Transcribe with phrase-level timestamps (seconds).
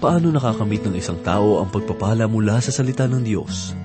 [0.00, 3.76] Paano nakakamit ng isang tao ang pagpapala mula sa salita ng Diyos?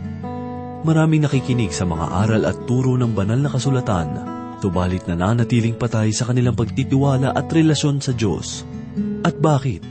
[0.88, 4.24] Maraming nakikinig sa mga aral at turo ng banal na kasulatan,
[4.64, 8.64] tubalit nananatiling patay sa kanilang pagtitiwala at relasyon sa Diyos.
[9.28, 9.84] At bakit?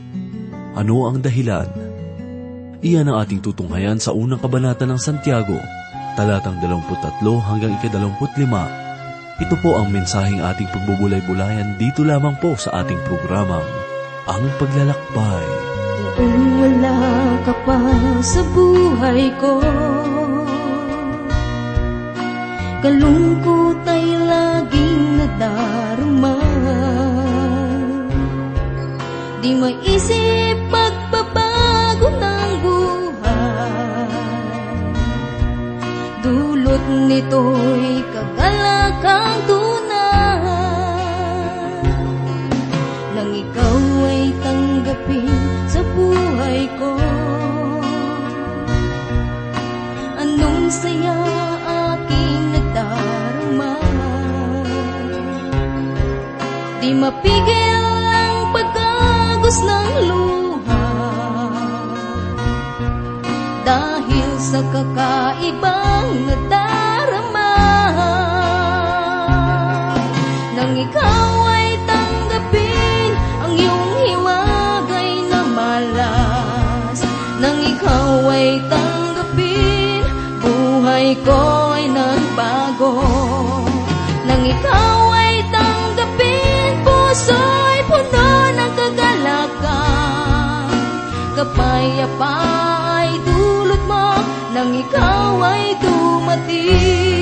[0.73, 1.69] Ano ang dahilan?
[2.81, 5.61] Iyan ang ating tutunghayan sa unang kabanata ng Santiago,
[6.17, 8.49] talatang 23 hanggang ika-25.
[9.45, 13.67] Ito po ang mensaheng ating pagbubulay-bulayan dito lamang po sa ating programang,
[14.25, 15.64] Ang Paglalakbay.
[16.15, 16.99] Kung wala
[17.43, 17.79] ka pa
[18.23, 19.59] sa buhay ko
[22.85, 26.37] Kalungkot ay laging nadarama.
[29.41, 34.13] Di maisip pagbabago ng buhay.
[36.21, 40.45] Dulot nito'y kagalakang tunay.
[43.17, 43.81] Nang ikaw
[44.13, 45.44] ay tanggapin
[50.75, 51.19] saya
[51.63, 53.79] aking nadarama
[56.83, 60.87] Di ang pagkagos ng luha.
[63.63, 67.55] Dahil sa kakaibang nadarama
[70.59, 71.44] Nang ikaw
[81.33, 82.93] ay nagbago.
[84.29, 90.67] Nang ikaw ay tanggapin, puso'y puno ng kagalakan.
[91.33, 92.35] Kapayapa
[93.01, 94.09] ay dulot mo
[94.53, 97.14] nang ikaw ay dumating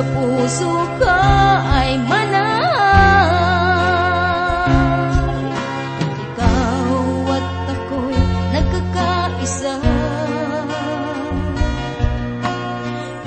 [0.00, 1.12] sa puso ko
[1.76, 2.64] ay manahan
[6.24, 6.88] ikaw
[7.36, 8.16] at ako'y
[8.48, 9.76] nagkakaisa.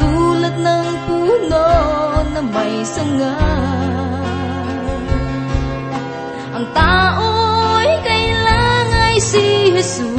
[0.01, 1.69] Tulad ng puno
[2.33, 3.37] na may sanga.
[6.57, 10.17] Ang tao'y kailangan si Jesus.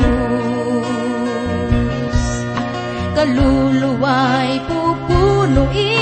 [3.19, 5.94] Kaluluwa'y pupunuin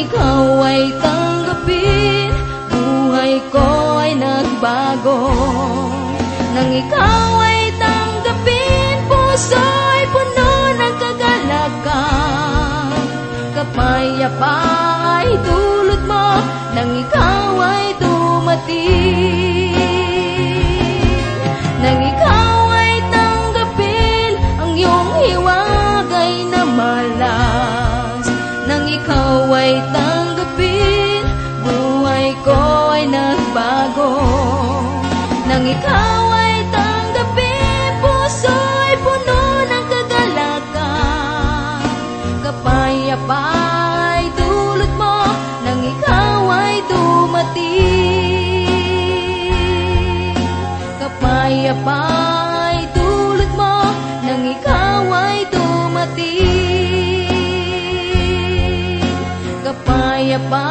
[0.00, 2.32] ikaw ay tanggapin
[2.72, 3.66] buhay ko
[4.00, 5.20] ay nagbago.
[6.56, 9.60] Nang ikaw ay tanggapin, puso
[9.94, 12.90] ay puno ng kagalakan.
[13.54, 14.56] Kapayapa
[15.20, 16.28] ay dulot mo.
[16.74, 17.86] Nang ikaw ay
[18.50, 19.78] dumating
[21.80, 28.26] Nang ikaw ay tanggapin ang iyong hiwagay na malas.
[28.66, 31.22] Nang ikaw ay tanggapin,
[31.62, 32.58] buhay ko
[32.90, 34.18] ay nagbago.
[35.46, 38.58] Nang ikaw ay tanggapin, puso
[39.00, 41.80] puno ng kagalakan.
[42.44, 43.59] Kapayapa
[51.70, 52.02] Kapayapa
[52.66, 53.78] ay dulot mo
[54.26, 56.18] nang ikaw ay dumating.
[59.62, 60.66] Kapayapa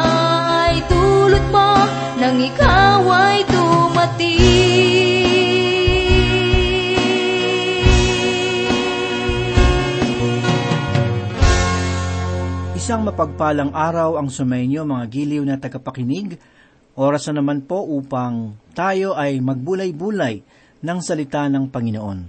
[0.60, 1.72] ay dulot mo
[2.20, 4.28] nang ikaw ay dumating.
[12.76, 16.36] Isang mapagpalang araw ang sumainyo mga giliw na tagapakinig.
[16.92, 22.20] Oras na naman po upang tayo ay magbulay-bulay ng salita ng Panginoon.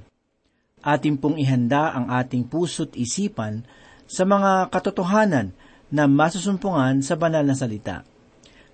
[0.81, 3.61] Atin pong ihanda ang ating puso't isipan
[4.09, 5.53] sa mga katotohanan
[5.91, 8.03] na masusumpungan sa banal na salita.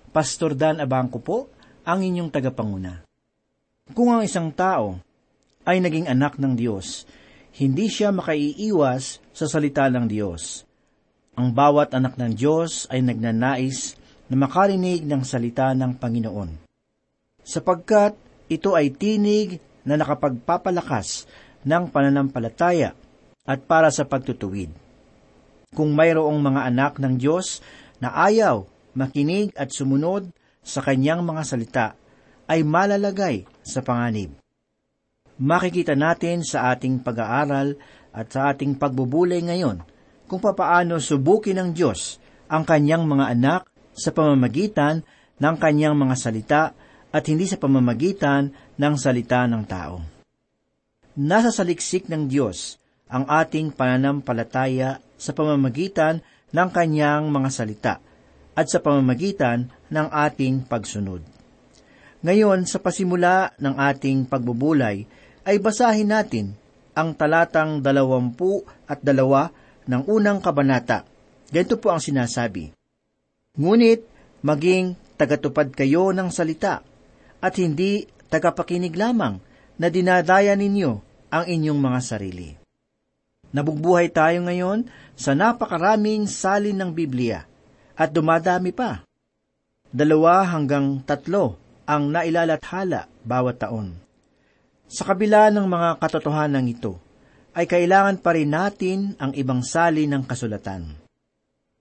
[0.08, 1.38] Pastor Dan Abangco po,
[1.84, 3.04] ang inyong tagapanguna.
[3.92, 5.00] Kung ang isang tao
[5.64, 7.08] ay naging anak ng Diyos,
[7.58, 10.64] hindi siya makaiiwas sa salita ng Diyos.
[11.38, 13.94] Ang bawat anak ng Diyos ay nagnanais
[14.28, 16.50] na makarinig ng salita ng Panginoon.
[17.40, 21.28] Sapagkat ito ay tinig na nakapagpapalakas
[21.64, 22.96] ng pananampalataya
[23.48, 24.72] at para sa pagtutuwid.
[25.72, 27.60] Kung mayroong mga anak ng Diyos
[28.00, 28.64] na ayaw
[28.96, 30.32] makinig at sumunod
[30.64, 31.86] sa kanyang mga salita
[32.48, 34.36] ay malalagay sa panganib.
[35.38, 37.78] Makikita natin sa ating pag-aaral
[38.10, 39.84] at sa ating pagbubulay ngayon
[40.26, 42.18] kung papaano subukin ng Diyos
[42.50, 43.62] ang kanyang mga anak
[43.94, 45.04] sa pamamagitan
[45.38, 46.62] ng kanyang mga salita
[47.08, 50.04] at hindi sa pamamagitan ng salita ng tao.
[51.18, 52.78] Nasa saliksik ng Diyos
[53.08, 56.20] ang ating pananampalataya sa pamamagitan
[56.52, 57.94] ng kanyang mga salita
[58.54, 61.24] at sa pamamagitan ng ating pagsunod.
[62.18, 65.06] Ngayon, sa pasimula ng ating pagbubulay,
[65.46, 66.58] ay basahin natin
[66.92, 69.54] ang talatang dalawampu at dalawa
[69.86, 71.06] ng unang kabanata.
[71.48, 72.74] Ganito po ang sinasabi.
[73.54, 74.02] Ngunit
[74.42, 76.82] maging tagatupad kayo ng salita
[77.38, 79.38] at hindi tagapakinig lamang
[79.78, 80.92] na dinadaya ninyo
[81.30, 82.48] ang inyong mga sarili.
[83.48, 87.48] Nabugbuhay tayo ngayon sa napakaraming salin ng Biblia
[87.96, 89.00] at dumadami pa.
[89.88, 91.56] Dalawa hanggang tatlo
[91.88, 93.96] ang nailalathala bawat taon.
[94.88, 97.00] Sa kabila ng mga katotohanan ito,
[97.56, 100.96] ay kailangan pa rin natin ang ibang sali ng kasulatan.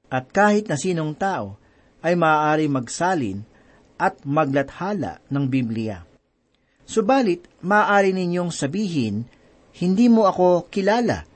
[0.07, 1.59] At kahit na sinong tao
[1.99, 3.43] ay maaari magsalin
[3.97, 6.05] at maglathala ng Biblia.
[6.87, 9.27] Subalit, maaari ninyong sabihin,
[9.77, 11.27] hindi mo ako kilala,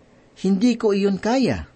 [0.42, 1.68] hindi ko iyon kaya.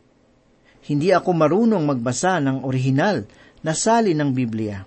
[0.86, 3.26] Hindi ako marunong magbasa ng orihinal
[3.66, 4.86] na sali ng Biblia.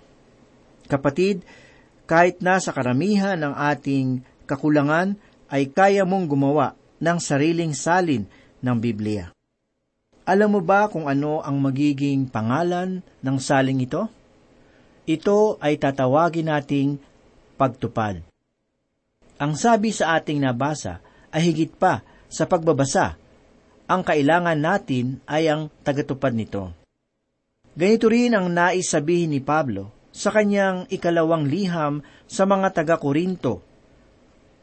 [0.89, 1.45] Kapatid,
[2.09, 5.13] kahit na sa karamihan ng ating kakulangan
[5.53, 8.25] ay kaya mong gumawa ng sariling salin
[8.65, 9.29] ng Biblia.
[10.25, 14.09] Alam mo ba kung ano ang magiging pangalan ng saling ito?
[15.09, 17.01] Ito ay tatawagin nating
[17.57, 18.21] pagtupad.
[19.41, 21.01] Ang sabi sa ating nabasa
[21.33, 23.17] ay higit pa sa pagbabasa.
[23.89, 26.69] Ang kailangan natin ay ang tagatupad nito.
[27.73, 33.65] Ganito rin ang nais sabihin ni Pablo sa kanyang ikalawang liham sa mga taga-Korinto.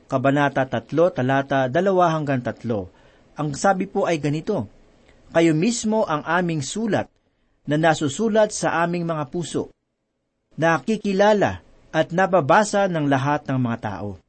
[0.07, 1.75] Kabanata 3, talata 2
[2.07, 3.35] hanggang 3.
[3.35, 4.71] Ang sabi po ay ganito,
[5.35, 7.11] Kayo mismo ang aming sulat
[7.67, 9.75] na nasusulat sa aming mga puso,
[10.57, 11.61] nakikilala
[11.93, 14.21] at nababasa ng lahat ng mga tao.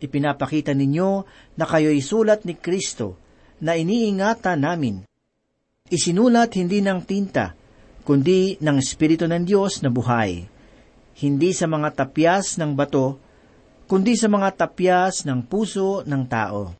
[0.00, 1.10] Ipinapakita ninyo
[1.56, 3.16] na kayo'y sulat ni Kristo
[3.60, 5.04] na iniingatan namin.
[5.88, 7.52] Isinulat hindi ng tinta,
[8.04, 10.44] kundi ng Espiritu ng Diyos na buhay.
[11.14, 13.20] Hindi sa mga tapyas ng bato,
[13.88, 16.74] kundi sa mga tapyas ng puso ng tao.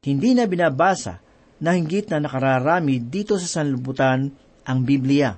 [0.00, 1.20] Hindi na binabasa
[1.60, 4.32] na hinggit na nakararami dito sa sanlibutan
[4.64, 5.36] ang Biblia.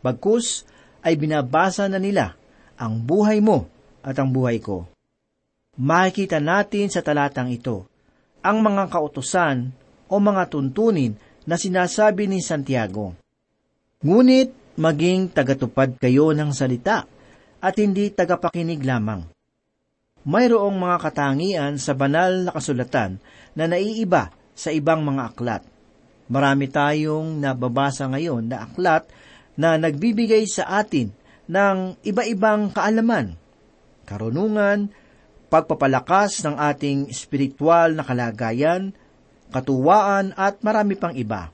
[0.00, 0.64] Bagkus
[1.00, 2.36] ay binabasa na nila
[2.80, 3.68] ang buhay mo
[4.00, 4.88] at ang buhay ko.
[5.80, 7.88] Makikita natin sa talatang ito
[8.40, 9.72] ang mga kautosan
[10.08, 11.12] o mga tuntunin
[11.44, 13.16] na sinasabi ni Santiago.
[14.00, 17.04] Ngunit maging tagatupad kayo ng salita
[17.60, 19.28] at hindi tagapakinig lamang.
[20.24, 23.20] Mayroong mga katangian sa banal na kasulatan
[23.56, 25.62] na naiiba sa ibang mga aklat.
[26.28, 29.08] Marami tayong nababasa ngayon na aklat
[29.58, 31.10] na nagbibigay sa atin
[31.50, 33.34] ng iba-ibang kaalaman,
[34.06, 34.90] karunungan,
[35.50, 38.94] pagpapalakas ng ating espiritual na kalagayan,
[39.50, 41.50] katuwaan at marami pang iba.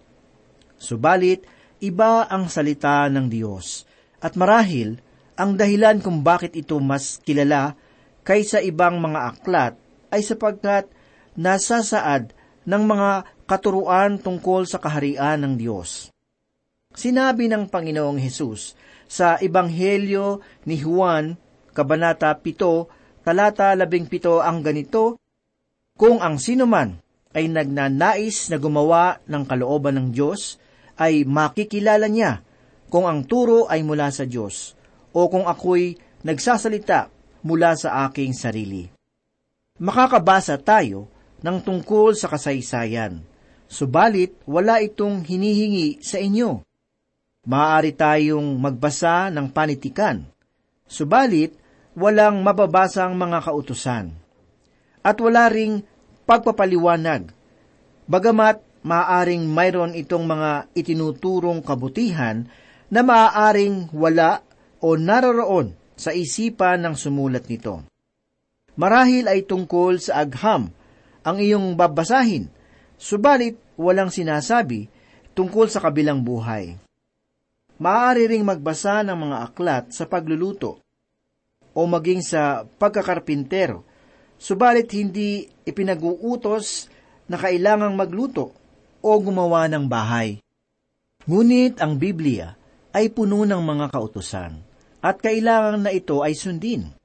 [0.76, 1.48] Subalit,
[1.80, 3.88] iba ang salita ng Diyos
[4.20, 5.00] at marahil
[5.36, 7.76] ang dahilan kung bakit ito mas kilala
[8.24, 9.74] kaysa ibang mga aklat
[10.12, 10.88] ay sapagkat
[11.36, 12.32] nasasaad
[12.64, 13.10] ng mga
[13.44, 16.15] katuruan tungkol sa kaharian ng Diyos.
[16.96, 18.72] Sinabi ng Panginoong Hesus
[19.04, 21.36] sa Ebanghelyo ni Juan,
[21.76, 25.20] Kabanata 7, talata 17 ang ganito,
[25.92, 26.96] Kung ang sinuman
[27.36, 30.56] ay nagnanais na gumawa ng kalooban ng Diyos,
[30.96, 32.40] ay makikilala niya
[32.88, 34.72] kung ang turo ay mula sa Diyos,
[35.12, 37.12] o kung ako'y nagsasalita
[37.44, 38.88] mula sa aking sarili.
[39.84, 41.12] Makakabasa tayo
[41.44, 43.20] ng tungkol sa kasaysayan,
[43.68, 46.64] subalit wala itong hinihingi sa inyo.
[47.46, 50.26] Maaari tayong magbasa ng panitikan,
[50.82, 51.54] subalit
[51.94, 54.10] walang mababasang mga kautusan.
[55.06, 55.86] At wala ring
[56.26, 57.30] pagpapaliwanag,
[58.10, 62.50] bagamat maaaring mayroon itong mga itinuturong kabutihan
[62.90, 64.42] na maaaring wala
[64.82, 67.86] o naroroon sa isipan ng sumulat nito.
[68.74, 70.66] Marahil ay tungkol sa agham
[71.22, 72.50] ang iyong babasahin,
[72.98, 74.90] subalit walang sinasabi
[75.34, 76.85] tungkol sa kabilang buhay.
[77.76, 80.80] Maaari ring magbasa ng mga aklat sa pagluluto
[81.76, 83.84] o maging sa pagkakarpintero,
[84.40, 86.88] subalit hindi ipinag-uutos
[87.28, 88.56] na kailangang magluto
[89.04, 90.40] o gumawa ng bahay.
[91.28, 92.56] Ngunit ang Biblia
[92.96, 94.56] ay puno ng mga kautusan,
[95.04, 96.96] at kailangan na ito ay sundin.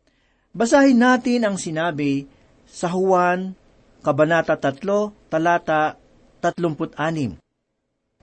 [0.56, 2.32] Basahin natin ang sinabi
[2.63, 3.60] sa Juan,
[4.00, 4.80] Kabanata 3,
[5.28, 6.00] talata
[6.40, 7.36] 36.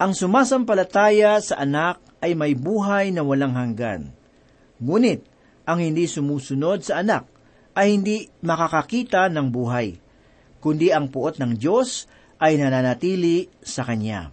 [0.01, 4.11] Ang sumasampalataya sa anak ay may buhay na walang hanggan.
[4.79, 5.27] Ngunit,
[5.69, 7.29] ang hindi sumusunod sa anak
[7.77, 10.01] ay hindi makakakita ng buhay,
[10.65, 12.09] kundi ang puot ng Diyos
[12.41, 14.33] ay nananatili sa Kanya.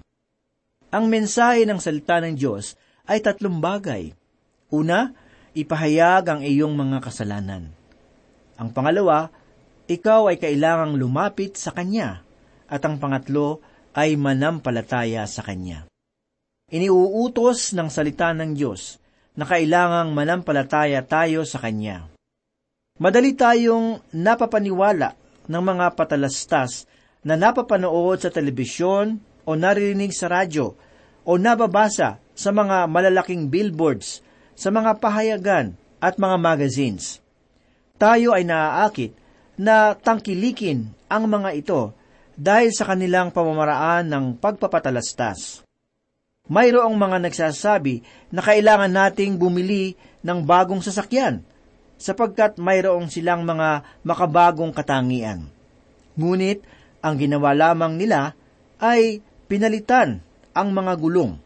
[0.95, 4.15] Ang mensahe ng salita ng Diyos ay tatlong bagay.
[4.71, 5.11] Una,
[5.51, 7.75] ipahayag ang iyong mga kasalanan.
[8.55, 9.27] Ang pangalawa,
[9.85, 12.23] ikaw ay kailangang lumapit sa Kanya.
[12.65, 13.61] At ang pangatlo
[13.93, 15.85] ay manampalataya sa Kanya.
[16.65, 18.97] Iniuutos ng salita ng Diyos
[19.37, 22.09] na kailangang manampalataya tayo sa Kanya.
[22.97, 25.13] Madali tayong napapaniwala
[25.45, 26.89] ng mga patalastas
[27.21, 30.73] na napapanood sa telebisyon o naririnig sa radyo
[31.21, 34.25] o nababasa sa mga malalaking billboards,
[34.57, 37.21] sa mga pahayagan at mga magazines.
[38.01, 39.13] Tayo ay naaakit
[39.53, 41.81] na tangkilikin ang mga ito
[42.33, 45.64] dahil sa kanilang pamamaraan ng pagpapatalastas.
[46.45, 51.41] Mayroong mga nagsasabi na kailangan nating bumili ng bagong sasakyan
[51.97, 55.49] sapagkat mayroong silang mga makabagong katangian.
[56.13, 56.61] Ngunit
[57.01, 58.37] ang ginawa lamang nila
[58.77, 60.21] ay pinalitan
[60.53, 61.41] ang mga gulong.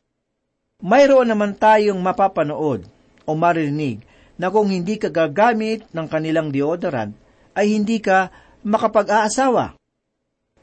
[0.83, 2.87] Mayroon naman tayong mapapanood
[3.23, 4.03] o maririnig
[4.39, 7.11] na kung hindi ka gagamit ng kanilang deodorant,
[7.51, 8.31] ay hindi ka
[8.63, 9.75] makapag-aasawa.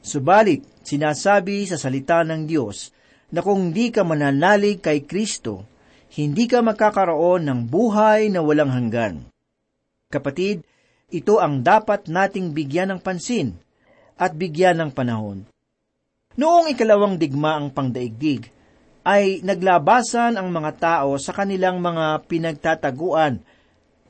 [0.01, 2.89] Subalit, sinasabi sa salita ng Diyos
[3.31, 5.67] na kung hindi ka mananalig kay Kristo,
[6.15, 9.27] hindi ka magkakaroon ng buhay na walang hanggan.
[10.07, 10.63] Kapatid,
[11.11, 13.55] ito ang dapat nating bigyan ng pansin
[14.15, 15.43] at bigyan ng panahon.
[16.39, 18.47] Noong ikalawang digma ang pangdaigdig,
[19.07, 23.39] ay naglabasan ang mga tao sa kanilang mga pinagtataguan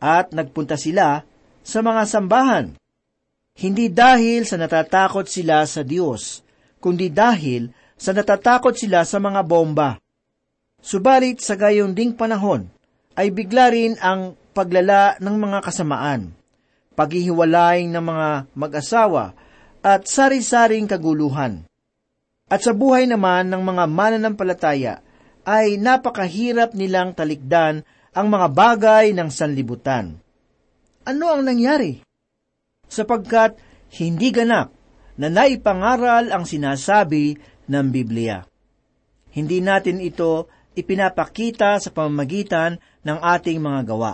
[0.01, 1.21] at nagpunta sila
[1.61, 2.65] sa mga sambahan.
[3.57, 6.41] Hindi dahil sa natatakot sila sa Diyos,
[6.81, 9.97] kundi dahil sa natatakot sila sa mga bomba.
[10.77, 12.69] Subalit sa gayon ding panahon,
[13.17, 16.31] ay bigla rin ang paglala ng mga kasamaan,
[16.93, 19.33] paghihiwalay ng mga mag-asawa,
[19.81, 21.65] at sari-saring kaguluhan.
[22.47, 24.95] At sa buhay naman ng mga mananampalataya,
[25.47, 27.81] ay napakahirap nilang talikdan
[28.13, 30.19] ang mga bagay ng sanlibutan.
[31.07, 32.03] Ano ang nangyari?
[32.87, 33.55] Sapagkat
[33.95, 34.75] hindi ganap
[35.15, 38.43] na naipangaral ang sinasabi ng Biblia.
[39.31, 44.13] Hindi natin ito ipinapakita sa pamamagitan ng ating mga gawa.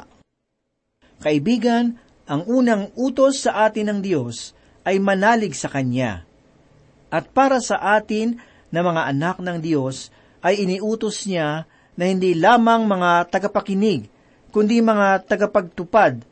[1.23, 6.27] Kaibigan, ang unang utos sa atin ng Diyos ay manalig sa Kanya.
[7.07, 8.39] At para sa atin
[8.73, 10.09] na mga anak ng Diyos,
[10.43, 14.09] ay iniutos niya na hindi lamang mga tagapakinig,
[14.51, 16.25] kundi mga tagapagtupad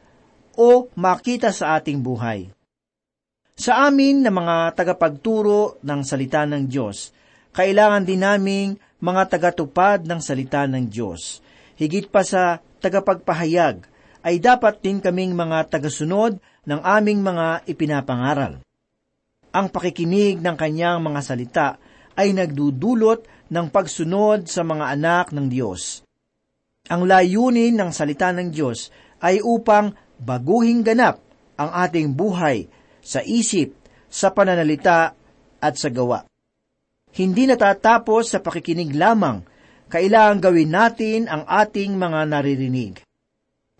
[0.57, 2.51] o makita sa ating buhay.
[3.59, 7.11] Sa amin na mga tagapagturo ng salita ng Diyos,
[7.51, 8.69] kailangan din naming
[9.03, 11.43] mga tagatupad ng salita ng Diyos.
[11.75, 13.91] Higit pa sa tagapagpahayag,
[14.21, 18.61] ay dapat din kaming mga tagasunod ng aming mga ipinapangaral.
[19.51, 21.67] Ang pakikinig ng kanyang mga salita
[22.13, 26.05] ay nagdudulot ng pagsunod sa mga anak ng Diyos.
[26.87, 29.91] Ang layunin ng salita ng Diyos ay upang
[30.21, 31.19] baguhing ganap
[31.57, 32.69] ang ating buhay
[33.11, 33.75] sa isip,
[34.07, 35.11] sa pananalita
[35.59, 36.23] at sa gawa.
[37.11, 39.43] Hindi natatapos sa pakikinig lamang,
[39.91, 43.03] kailangan gawin natin ang ating mga naririnig.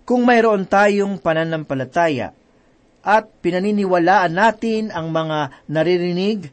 [0.04, 2.36] Kung mayroon tayong pananampalataya
[3.00, 6.52] at pinaniniwalaan natin ang mga naririnig,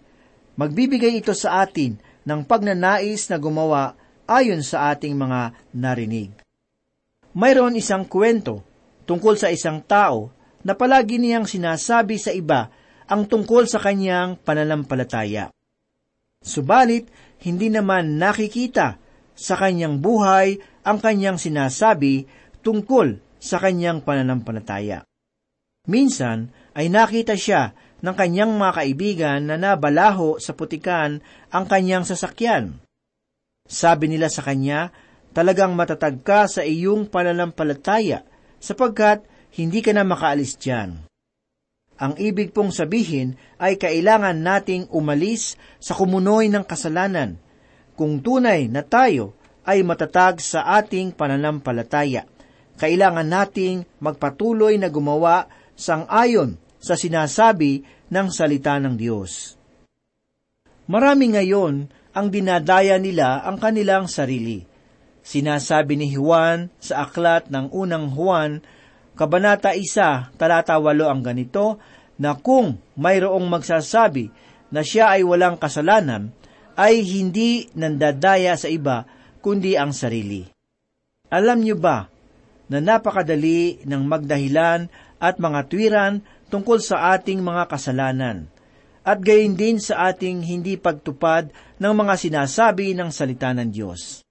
[0.54, 3.98] magbibigay ito sa atin ng pagnanais na gumawa
[4.30, 6.30] ayon sa ating mga narinig.
[7.34, 8.62] Mayroon isang kwento
[9.10, 10.37] tungkol sa isang tao
[10.68, 12.68] na palagi niyang sinasabi sa iba
[13.08, 15.48] ang tungkol sa kanyang pananampalataya.
[16.44, 17.08] Subalit,
[17.40, 19.00] hindi naman nakikita
[19.32, 22.28] sa kanyang buhay ang kanyang sinasabi
[22.60, 25.08] tungkol sa kanyang pananampalataya.
[25.88, 27.72] Minsan ay nakita siya
[28.04, 32.76] ng kanyang mga kaibigan na nabalaho sa putikan ang kanyang sasakyan.
[33.64, 34.92] Sabi nila sa kanya,
[35.32, 38.28] talagang matatag ka sa iyong pananampalataya
[38.60, 39.24] sapagkat
[39.58, 41.02] hindi ka na makaalis diyan.
[41.98, 47.42] Ang ibig pong sabihin ay kailangan nating umalis sa kumunoy ng kasalanan
[47.98, 49.34] kung tunay na tayo
[49.66, 52.22] ay matatag sa ating pananampalataya.
[52.78, 59.58] Kailangan nating magpatuloy na gumawa sang ayon sa sinasabi ng salita ng Diyos.
[60.86, 64.62] Marami ngayon ang dinadaya nila ang kanilang sarili.
[65.26, 68.64] Sinasabi ni Juan sa aklat ng unang Juan,
[69.18, 71.82] Kabanata 1, talata 8 ang ganito,
[72.22, 74.30] na kung mayroong magsasabi
[74.70, 76.30] na siya ay walang kasalanan,
[76.78, 79.10] ay hindi nandadaya sa iba,
[79.42, 80.46] kundi ang sarili.
[81.34, 82.06] Alam niyo ba
[82.70, 84.86] na napakadali ng magdahilan
[85.18, 86.14] at mga tuwiran
[86.46, 88.46] tungkol sa ating mga kasalanan,
[89.02, 91.50] at gayon din sa ating hindi pagtupad
[91.82, 94.22] ng mga sinasabi ng salita ng Diyos.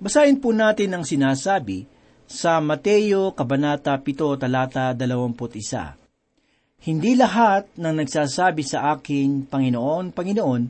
[0.00, 1.95] Basahin po natin ang sinasabi
[2.26, 6.82] sa Mateo Kabanata 7 talata 21.
[6.82, 10.62] Hindi lahat ng nagsasabi sa aking Panginoon, Panginoon,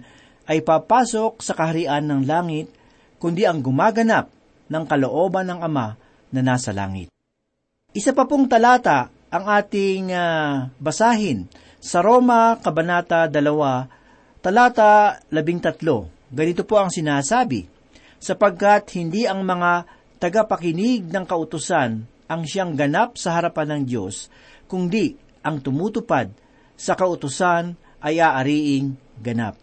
[0.47, 2.71] ay papasok sa kaharian ng langit,
[3.19, 4.31] kundi ang gumaganap
[4.71, 5.99] ng kalooban ng Ama
[6.33, 7.11] na nasa langit.
[7.97, 11.49] Isa pa pong talata ang ating uh, basahin
[11.81, 16.33] sa Roma Kabanata 2, talata 13.
[16.33, 17.67] Ganito po ang sinasabi,
[18.21, 24.27] sapagkat hindi ang mga tagapakinig ng kautusan ang siyang ganap sa harapan ng Diyos,
[24.67, 25.15] kundi
[25.47, 26.33] ang tumutupad
[26.75, 29.55] sa kautusan ay aariing ganap.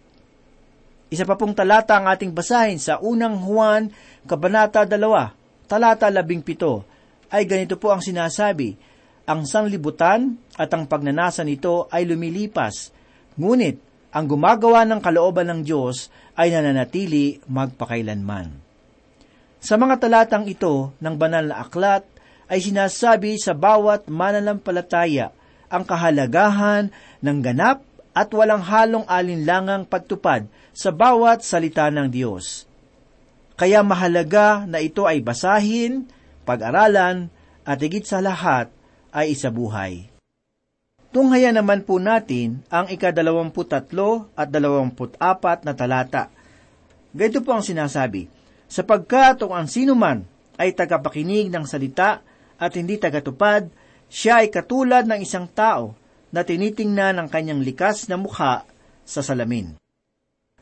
[1.14, 3.94] Isa pa pong talata ang ating basahin sa unang Juan,
[4.26, 8.74] Kabanata 2, talata 17, ay ganito po ang sinasabi,
[9.30, 12.90] ang sanglibutan at ang pagnanasa nito ay lumilipas,
[13.38, 13.78] ngunit
[14.14, 18.63] ang gumagawa ng kalooban ng Diyos ay nananatili magpakailanman.
[19.64, 22.04] Sa mga talatang ito ng banal na aklat
[22.52, 25.32] ay sinasabi sa bawat mananampalataya
[25.72, 26.92] ang kahalagahan
[27.24, 27.80] ng ganap
[28.12, 32.68] at walang halong alinlangang pagtupad sa bawat salita ng Diyos.
[33.56, 36.12] Kaya mahalaga na ito ay basahin,
[36.44, 37.32] pag-aralan,
[37.64, 38.68] at higit sa lahat
[39.16, 40.12] ay isabuhay.
[41.16, 46.28] Tunghaya naman po natin ang ikadalawamputatlo at dalawamputat na talata.
[47.16, 48.33] Ganito po ang sinasabi,
[48.74, 50.26] sapagkat kung ang sino man
[50.58, 52.26] ay tagapakinig ng salita
[52.58, 53.70] at hindi tagatupad,
[54.10, 55.94] siya ay katulad ng isang tao
[56.34, 58.66] na tinitingnan ang kanyang likas na mukha
[59.06, 59.78] sa salamin.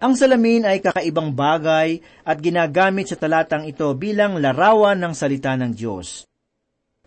[0.03, 5.71] Ang salamin ay kakaibang bagay at ginagamit sa talatang ito bilang larawan ng salita ng
[5.71, 6.27] Diyos.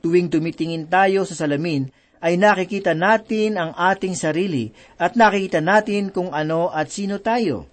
[0.01, 1.91] Tuwing tumitingin tayo sa salamin,
[2.25, 7.69] ay nakikita natin ang ating sarili at nakikita natin kung ano at sino tayo.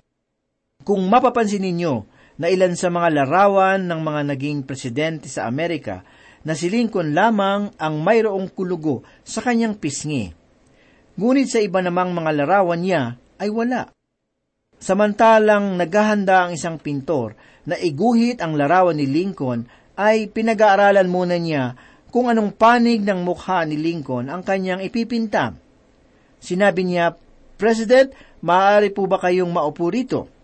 [0.83, 2.03] Kung mapapansin ninyo
[2.41, 6.01] na ilan sa mga larawan ng mga naging presidente sa Amerika
[6.41, 10.33] na si Lincoln lamang ang mayroong kulugo sa kanyang pisngi.
[11.21, 13.93] Ngunit sa iba namang mga larawan niya ay wala.
[14.81, 17.37] Samantalang naghahanda ang isang pintor
[17.69, 21.77] na iguhit ang larawan ni Lincoln ay pinag-aaralan muna niya
[22.09, 25.53] kung anong panig ng mukha ni Lincoln ang kanyang ipipinta.
[26.41, 27.13] Sinabi niya,
[27.61, 28.09] President,
[28.41, 30.40] maaari po ba kayong maupo rito?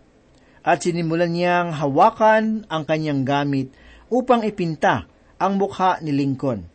[0.68, 3.72] At sinimulan niyang hawakan ang kanyang gamit
[4.12, 5.08] upang ipinta
[5.40, 6.68] ang mukha ni Lincoln.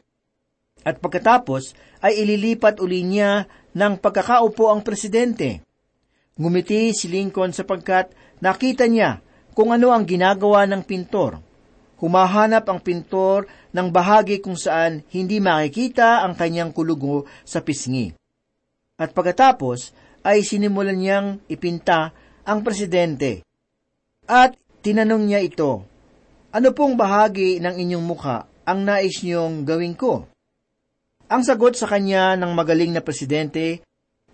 [0.81, 3.45] At pagkatapos ay ililipat uli niya
[3.77, 5.61] ng pagkakaupo ang presidente.
[6.41, 8.09] Ngumiti si Lincoln sapagkat
[8.41, 9.21] nakita niya
[9.53, 11.53] kung ano ang ginagawa ng pintor
[12.03, 18.11] humahanap ang pintor ng bahagi kung saan hindi makikita ang kanyang kulugo sa pisngi.
[18.99, 19.95] At pagkatapos
[20.27, 22.11] ay sinimulan niyang ipinta
[22.43, 23.47] ang presidente.
[24.27, 25.83] At tinanong niya ito,
[26.53, 30.29] Ano pong bahagi ng inyong mukha ang nais niyong gawin ko?
[31.25, 33.81] Ang sagot sa kanya ng magaling na presidente,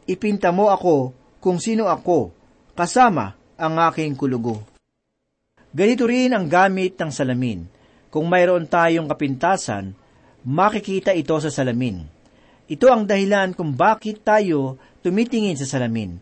[0.09, 2.33] Ipinta mo ako kung sino ako,
[2.75, 4.65] kasama ang aking kulugo.
[5.69, 7.63] Ganito rin ang gamit ng salamin.
[8.09, 9.93] Kung mayroon tayong kapintasan,
[10.41, 12.03] makikita ito sa salamin.
[12.65, 16.17] Ito ang dahilan kung bakit tayo tumitingin sa salamin.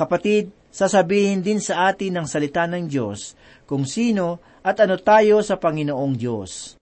[0.00, 3.34] Kapatid, sasabihin din sa atin ng salita ng Diyos
[3.66, 6.78] kung sino at ano tayo sa Panginoong Diyos.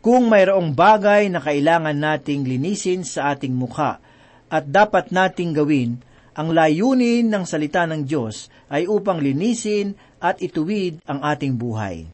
[0.00, 4.00] Kung mayroong bagay na kailangan nating linisin sa ating mukha
[4.48, 6.00] at dapat nating gawin,
[6.32, 12.08] ang layunin ng salita ng Diyos ay upang linisin at ituwid ang ating buhay.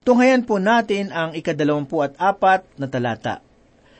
[0.00, 3.42] Tunghayan po natin ang ikadalawampu at apat na talata.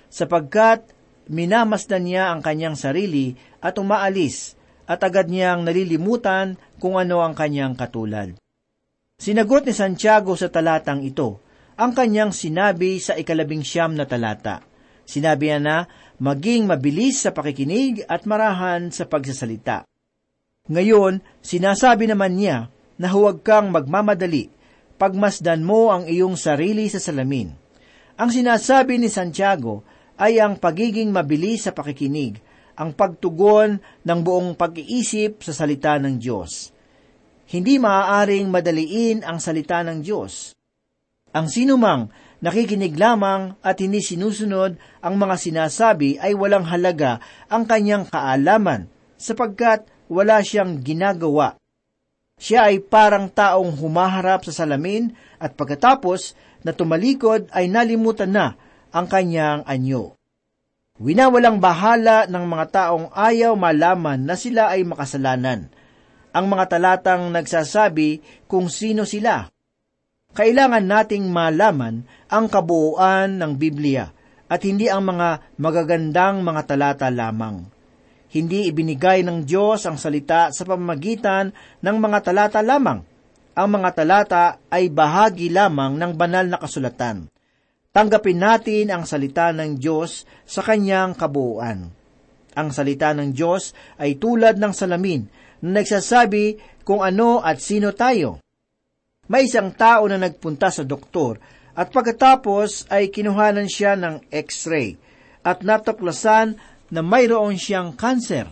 [0.07, 0.87] Sapagkat
[1.29, 4.55] minamasdan niya ang kanyang sarili at umaalis,
[4.91, 8.35] at agad niyang nalilimutan kung ano ang kanyang katulad.
[9.15, 11.39] Sinagot ni Santiago sa talatang ito,
[11.79, 14.67] ang kanyang sinabi sa ikalabing siyam na talata.
[15.07, 15.77] Sinabi niya na,
[16.19, 19.87] maging mabilis sa pakikinig at marahan sa pagsasalita.
[20.67, 22.69] Ngayon, sinasabi naman niya
[23.01, 24.53] na huwag kang magmamadali,
[25.01, 27.55] pagmasdan mo ang iyong sarili sa salamin.
[28.21, 29.81] Ang sinasabi ni Santiago
[30.21, 32.37] ay ang pagiging mabilis sa pakikinig,
[32.79, 36.71] ang pagtugon ng buong pag-iisip sa salita ng Diyos.
[37.51, 40.55] Hindi maaaring madaliin ang salita ng Diyos.
[41.35, 42.11] Ang sinumang
[42.43, 49.87] nakikinig lamang at hindi sinusunod ang mga sinasabi ay walang halaga ang kanyang kaalaman sapagkat
[50.11, 51.55] wala siyang ginagawa.
[52.41, 58.57] Siya ay parang taong humaharap sa salamin at pagkatapos na tumalikod ay nalimutan na
[58.91, 60.20] ang kanyang anyo.
[61.01, 65.73] Winawalang bahala ng mga taong ayaw malaman na sila ay makasalanan.
[66.37, 69.49] Ang mga talatang nagsasabi kung sino sila.
[70.37, 74.13] Kailangan nating malaman ang kabuuan ng Biblia
[74.45, 77.65] at hindi ang mga magagandang mga talata lamang.
[78.29, 81.49] Hindi ibinigay ng Diyos ang salita sa pamamagitan
[81.81, 83.01] ng mga talata lamang.
[83.57, 87.33] Ang mga talata ay bahagi lamang ng banal na kasulatan
[88.01, 91.93] Tanggapin natin ang salita ng Diyos sa kanyang kabuuan.
[92.57, 95.29] Ang salita ng Diyos ay tulad ng salamin
[95.61, 98.41] na nagsasabi kung ano at sino tayo.
[99.29, 101.45] May isang tao na nagpunta sa doktor
[101.77, 104.97] at pagkatapos ay kinuhanan siya ng x-ray
[105.45, 106.57] at natuklasan
[106.89, 108.49] na mayroon siyang kanser.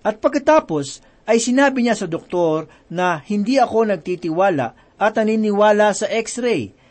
[0.00, 6.85] At pagkatapos ay sinabi niya sa doktor na hindi ako nagtitiwala at naniniwala sa x-ray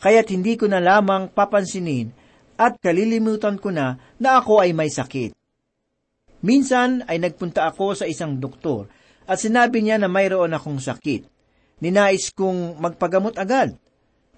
[0.00, 2.12] kaya't hindi ko na lamang papansinin
[2.56, 5.36] at kalilimutan ko na na ako ay may sakit.
[6.44, 8.88] Minsan ay nagpunta ako sa isang doktor
[9.26, 11.26] at sinabi niya na mayroon akong sakit.
[11.82, 13.76] Ninais kong magpagamot agad.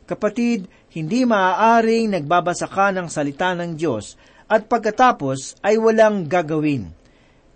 [0.08, 0.66] Kapatid,
[0.96, 4.16] hindi maaaring nagbabasa ka ng salita ng Diyos
[4.48, 6.88] at pagkatapos ay walang gagawin.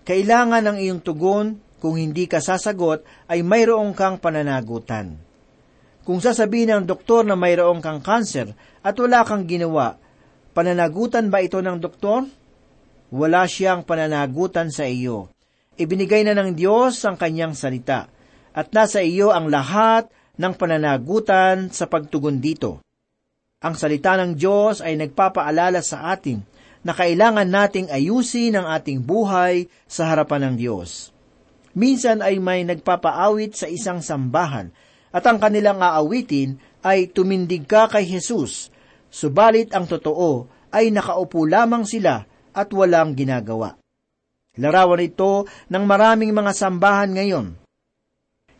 [0.04, 5.16] Kailangan ng iyong tugon kung hindi ka sasagot ay mayroong kang pananagutan.
[6.02, 8.50] Kung sasabihin ng doktor na mayroong kang kanser
[8.82, 9.94] at wala kang ginawa,
[10.50, 12.26] pananagutan ba ito ng doktor?
[13.14, 15.30] Wala siyang pananagutan sa iyo.
[15.78, 18.10] Ibinigay na ng Diyos ang kanyang salita,
[18.52, 22.82] at nasa iyo ang lahat ng pananagutan sa pagtugon dito.
[23.62, 26.42] Ang salita ng Diyos ay nagpapaalala sa atin
[26.82, 31.14] na kailangan nating ayusin ang ating buhay sa harapan ng Diyos.
[31.78, 34.74] Minsan ay may nagpapaawit sa isang sambahan
[35.12, 38.72] at ang kanilang aawitin ay tumindig ka kay Jesus,
[39.12, 42.24] subalit ang totoo ay nakaupo lamang sila
[42.56, 43.76] at walang ginagawa.
[44.56, 47.46] Larawan ito ng maraming mga sambahan ngayon.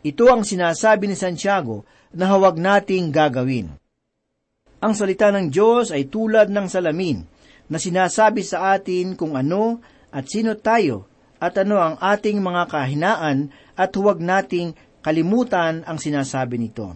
[0.05, 3.73] Ito ang sinasabi ni Santiago na hawag nating gagawin.
[4.83, 7.23] Ang salita ng Diyos ay tulad ng salamin
[7.71, 9.79] na sinasabi sa atin kung ano
[10.11, 16.57] at sino tayo at ano ang ating mga kahinaan at huwag nating kalimutan ang sinasabi
[16.57, 16.95] nito.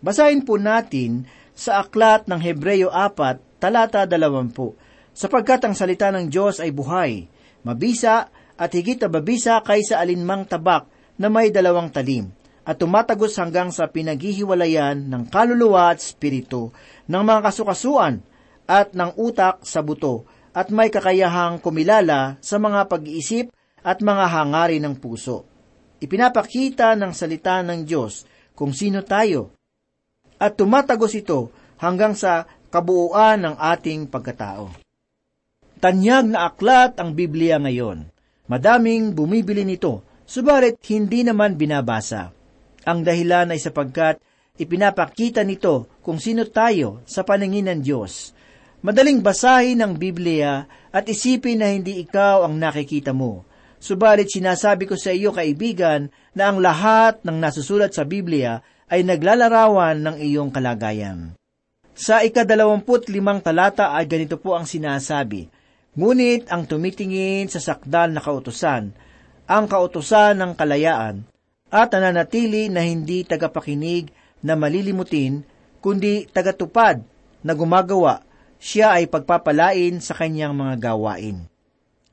[0.00, 6.62] Basahin po natin sa aklat ng Hebreyo 4, talata 20, sapagkat ang salita ng Diyos
[6.62, 7.26] ay buhay,
[7.66, 10.86] mabisa at higit na babisa kaysa alinmang tabak
[11.18, 12.30] na may dalawang talim,
[12.66, 16.70] at tumatagos hanggang sa pinaghihiwalayan ng kaluluwa at spirito,
[17.10, 18.22] ng mga kasukasuan
[18.66, 23.50] at ng utak sa buto, at may kakayahang kumilala sa mga pag-iisip
[23.82, 25.53] at mga hangarin ng puso
[26.04, 29.56] ipinapakita ng salita ng Diyos kung sino tayo.
[30.36, 31.48] At tumatagos ito
[31.80, 34.68] hanggang sa kabuuan ng ating pagkatao.
[35.80, 38.08] Tanyag na aklat ang Biblia ngayon.
[38.48, 42.32] Madaming bumibili nito, subalit hindi naman binabasa.
[42.84, 44.20] Ang dahilan ay sapagkat
[44.60, 48.36] ipinapakita nito kung sino tayo sa paningin ng Diyos.
[48.84, 53.48] Madaling basahin ang Biblia at isipin na hindi ikaw ang nakikita mo,
[53.84, 60.00] Subalit sinasabi ko sa iyo, kaibigan, na ang lahat ng nasusulat sa Biblia ay naglalarawan
[60.00, 61.36] ng iyong kalagayan.
[61.92, 65.52] Sa ikadalawamput limang talata ay ganito po ang sinasabi,
[66.00, 68.96] Ngunit ang tumitingin sa sakdal na kautusan,
[69.44, 71.28] ang kautusan ng kalayaan,
[71.68, 74.08] at nananatili na hindi tagapakinig
[74.40, 75.44] na malilimutin,
[75.84, 77.04] kundi tagatupad
[77.44, 78.24] na gumagawa,
[78.56, 81.52] siya ay pagpapalain sa kanyang mga gawain.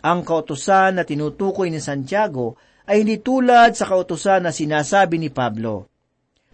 [0.01, 2.57] Ang kautusan na tinutukoy ni Santiago
[2.89, 5.85] ay hindi tulad sa kautusan na sinasabi ni Pablo.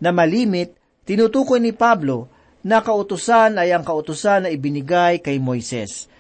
[0.04, 0.76] Na malimit,
[1.08, 2.28] tinutukoy ni Pablo
[2.68, 6.12] na kautusan ay ang kautusan na ibinigay kay Moises.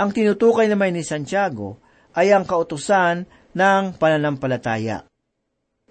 [0.00, 1.76] Ang tinutukoy naman ni Santiago
[2.16, 5.04] ay ang kautusan ng pananampalataya.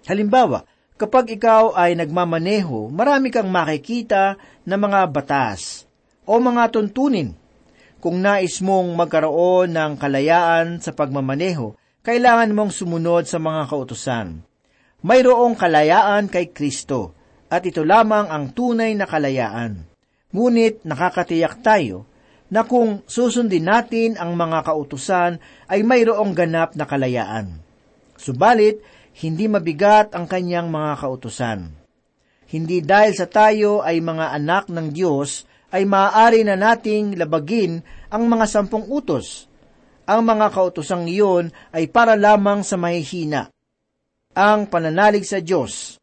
[0.02, 0.66] Halimbawa,
[0.98, 4.34] kapag ikaw ay nagmamaneho, marami kang makikita
[4.66, 5.86] na mga batas
[6.26, 7.39] o mga tuntunin
[8.00, 14.40] kung nais mong magkaroon ng kalayaan sa pagmamaneho, kailangan mong sumunod sa mga kautusan.
[15.04, 17.12] Mayroong kalayaan kay Kristo,
[17.52, 19.84] at ito lamang ang tunay na kalayaan.
[20.32, 22.08] Ngunit nakakatiyak tayo
[22.50, 27.62] na kung susundin natin ang mga kautusan ay mayroong ganap na kalayaan.
[28.16, 28.82] Subalit,
[29.20, 31.74] hindi mabigat ang kanyang mga kautusan.
[32.50, 38.26] Hindi dahil sa tayo ay mga anak ng Diyos, ay maaari na nating labagin ang
[38.26, 39.46] mga sampung utos.
[40.10, 43.54] Ang mga kautosang iyon ay para lamang sa mahihina.
[44.34, 46.02] Ang pananalig sa Diyos.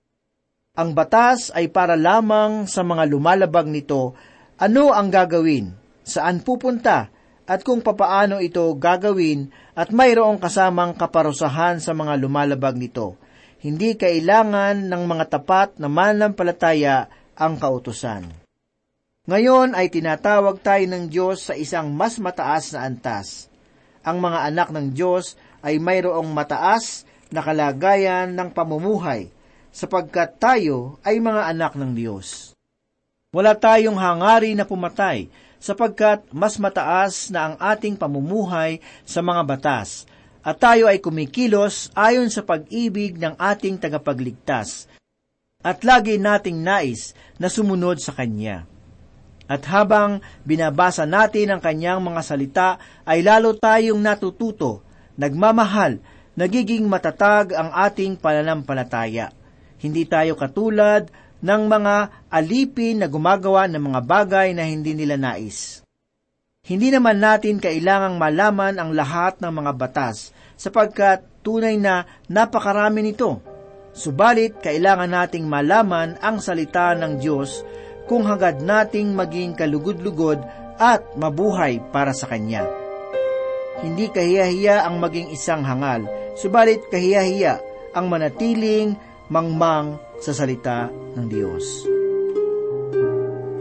[0.80, 4.16] Ang batas ay para lamang sa mga lumalabag nito.
[4.56, 5.76] Ano ang gagawin?
[6.08, 7.12] Saan pupunta?
[7.48, 13.20] At kung papaano ito gagawin at mayroong kasamang kaparusahan sa mga lumalabag nito.
[13.60, 18.47] Hindi kailangan ng mga tapat na mananampalataya ang kautusan.
[19.28, 23.52] Ngayon ay tinatawag tayo ng Diyos sa isang mas mataas na antas.
[24.00, 29.28] Ang mga anak ng Diyos ay mayroong mataas na kalagayan ng pamumuhay
[29.68, 32.56] sapagkat tayo ay mga anak ng Diyos.
[33.36, 35.28] Wala tayong hangari na pumatay
[35.60, 40.08] sapagkat mas mataas na ang ating pamumuhay sa mga batas
[40.40, 44.88] at tayo ay kumikilos ayon sa pag-ibig ng ating tagapagligtas
[45.60, 48.77] at lagi nating nais na sumunod sa Kanya.
[49.48, 52.70] At habang binabasa natin ang kanyang mga salita,
[53.08, 54.84] ay lalo tayong natututo,
[55.16, 56.04] nagmamahal,
[56.36, 59.32] nagiging matatag ang ating pananampalataya.
[59.80, 61.08] Hindi tayo katulad
[61.40, 61.96] ng mga
[62.28, 65.82] alipin na gumagawa ng mga bagay na hindi nila nais.
[66.68, 73.40] Hindi naman natin kailangang malaman ang lahat ng mga batas, sapagkat tunay na napakarami nito.
[73.96, 77.64] Subalit, kailangan nating malaman ang salita ng Diyos
[78.08, 80.39] kung hangad nating maging kalugod-lugod
[80.80, 82.63] at mabuhay para sa Kanya.
[83.84, 87.62] Hindi kahiyahiya ang maging isang hangal, subalit kahiyahiya
[87.93, 88.98] ang manatiling
[89.30, 91.86] mangmang sa salita ng Diyos.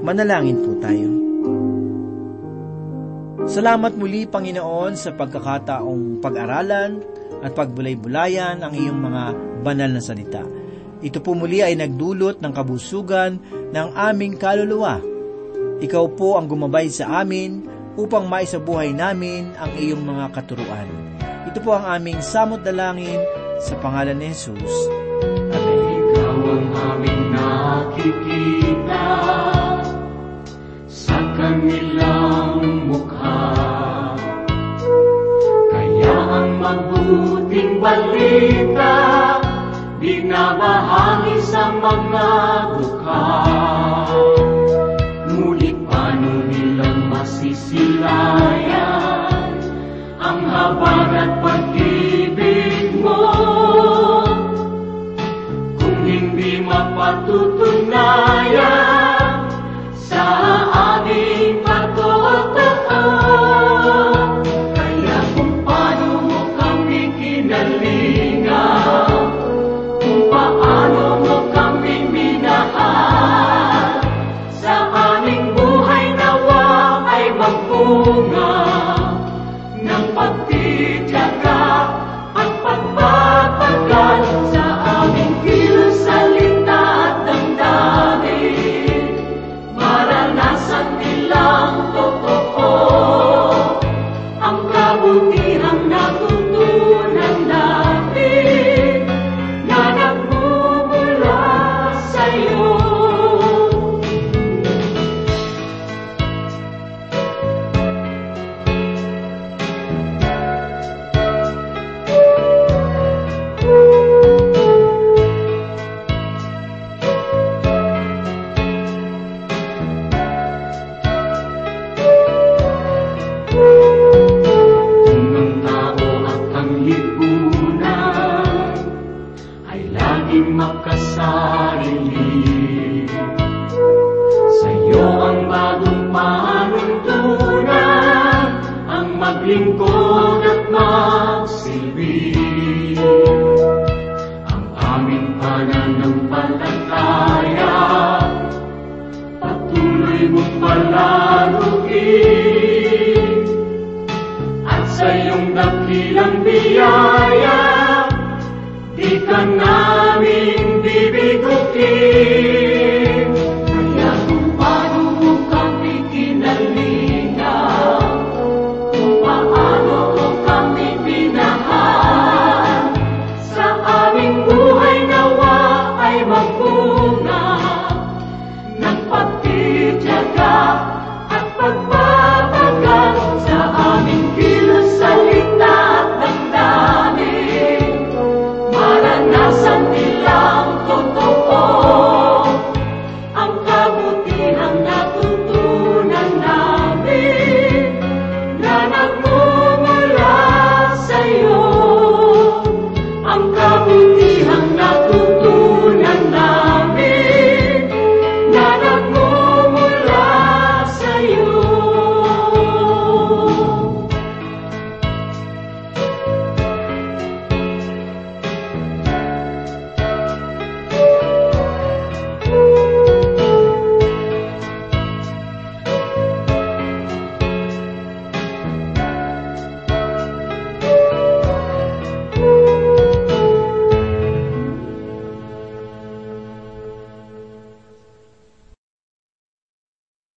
[0.00, 1.10] Manalangin po tayo.
[3.46, 6.98] Salamat muli, Panginoon, sa pagkakataong pag-aralan
[7.42, 9.22] at pagbulay-bulayan ang iyong mga
[9.62, 10.42] banal na salita.
[11.06, 13.38] Ito po muli ay nagdulot ng kabusugan
[13.70, 14.98] ng aming kaluluwa.
[15.78, 17.62] Ikaw po ang gumabay sa amin
[17.94, 20.90] upang maisabuhay namin ang iyong mga katuruan.
[21.46, 23.22] Ito po ang aming samot dalangin
[23.62, 24.74] sa pangalan ni Jesus.
[25.54, 26.10] Amen.
[26.10, 29.06] Ikaw ang aming nakikita
[30.90, 33.54] sa kanilang mukha.
[35.70, 39.25] Kaya ang mabuting balita
[39.96, 42.28] binabahagi sa mga
[42.76, 43.24] dukha.
[45.32, 49.56] Ngunit paano nilang masisilayan
[50.20, 53.24] ang habag at pag-ibig mo?
[55.80, 59.48] Kung hindi mapatutunayan
[59.96, 60.24] sa
[61.00, 63.00] aming patotoo.
[64.76, 68.25] Kaya kung paano mo kami kinalingaw,